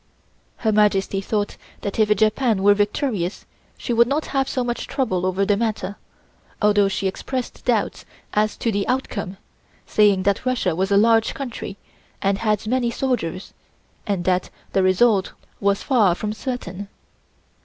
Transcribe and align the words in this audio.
Her 0.57 0.71
Majesty 0.71 1.21
thought 1.21 1.57
that 1.81 1.99
if 1.99 2.09
Japan 2.15 2.63
were 2.63 2.73
victorious, 2.73 3.45
she 3.77 3.93
would 3.93 4.07
not 4.07 4.25
have 4.33 4.49
so 4.49 4.63
much 4.63 4.87
trouble 4.87 5.27
over 5.27 5.45
the 5.45 5.55
matter, 5.55 5.95
although 6.59 6.87
she 6.87 7.05
expressed 7.07 7.63
doubts 7.65 8.03
as 8.33 8.57
to 8.57 8.71
the 8.71 8.87
outcome, 8.87 9.37
saying 9.85 10.23
that 10.23 10.43
Russia 10.43 10.75
was 10.75 10.89
a 10.89 10.97
large 10.97 11.35
country 11.35 11.77
and 12.19 12.39
had 12.39 12.65
many 12.65 12.89
soldiers, 12.89 13.53
and 14.07 14.23
that 14.25 14.49
the 14.73 14.81
result 14.81 15.33
was 15.59 15.83
far 15.83 16.15
from 16.15 16.33
certain. 16.33 16.87